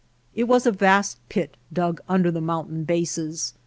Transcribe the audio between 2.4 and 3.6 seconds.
mountain bases.